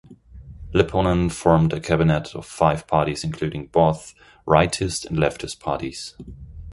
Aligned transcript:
Lipponen 0.73 1.31
formed 1.31 1.73
a 1.73 1.79
cabinet 1.79 2.33
of 2.33 2.43
five 2.47 2.87
parties 2.87 3.23
including 3.23 3.67
both 3.67 4.15
rightist 4.47 5.05
and 5.05 5.15
leftist 5.19 5.59
parties. 5.59 6.15